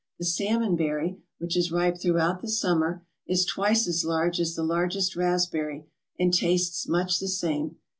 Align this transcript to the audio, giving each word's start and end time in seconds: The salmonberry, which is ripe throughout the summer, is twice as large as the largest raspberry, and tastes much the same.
The 0.17 0.25
salmonberry, 0.25 1.19
which 1.37 1.55
is 1.55 1.71
ripe 1.71 1.99
throughout 1.99 2.41
the 2.41 2.47
summer, 2.49 3.05
is 3.27 3.45
twice 3.45 3.87
as 3.87 4.03
large 4.03 4.39
as 4.39 4.55
the 4.55 4.63
largest 4.63 5.15
raspberry, 5.15 5.85
and 6.17 6.33
tastes 6.33 6.87
much 6.87 7.19
the 7.19 7.27
same. 7.27 7.75